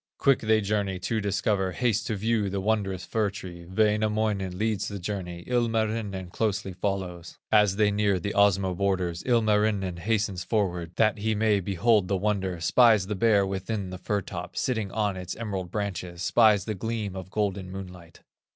Quick 0.17 0.39
they 0.39 0.61
journey 0.61 0.97
to 0.97 1.21
discover, 1.21 1.73
Haste 1.73 2.07
to 2.07 2.15
view 2.15 2.49
the 2.49 2.59
wondrous 2.59 3.05
fir 3.05 3.29
tree; 3.29 3.67
Wainamoinen 3.67 4.57
leads 4.57 4.87
the 4.87 4.97
journey, 4.97 5.43
Ilmarinen 5.45 6.31
closely 6.31 6.73
follows. 6.73 7.37
As 7.51 7.75
they 7.75 7.91
near 7.91 8.19
the 8.19 8.33
Osmo 8.33 8.75
borders, 8.75 9.21
Ilmarinen 9.27 9.97
hastens 9.97 10.43
forward 10.43 10.93
That 10.95 11.19
he 11.19 11.35
may 11.35 11.59
behold 11.59 12.07
the 12.07 12.17
wonder, 12.17 12.59
Spies 12.59 13.05
the 13.05 13.15
Bear 13.15 13.45
within 13.45 13.91
the 13.91 13.99
fir 13.99 14.21
top, 14.21 14.57
Sitting 14.57 14.91
on 14.91 15.15
its 15.15 15.35
emerald 15.35 15.69
branches, 15.69 16.23
Spies 16.23 16.65
the 16.65 16.73
gleam 16.73 17.15
of 17.15 17.29
golden 17.29 17.69
moonlight. 17.71 18.21